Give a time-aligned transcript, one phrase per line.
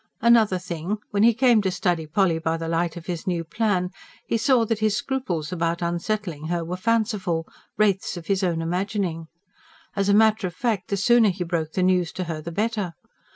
[0.19, 3.91] Another thing: when he came to study Polly by the light of his new plan,
[4.25, 9.27] he saw that his scruples about unsettling her were fanciful wraiths of his own imagining.
[9.95, 12.95] As a matter of fact, the sooner he broke the news to her the better.